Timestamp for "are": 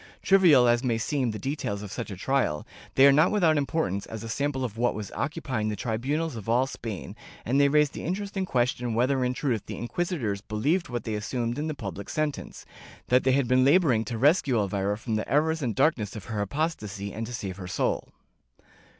3.05-3.11